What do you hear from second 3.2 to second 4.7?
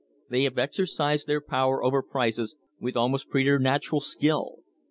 preternatural skill.